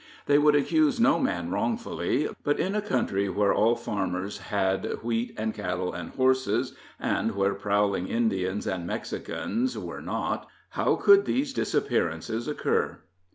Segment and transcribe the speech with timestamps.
[0.25, 5.31] They would accuse no man wrongfully, but in a country where all farmers had wheat
[5.37, 11.53] and cattle and horses, and where prowling Indians and Mexicans were not, how could these
[11.53, 12.97] disappearances occur?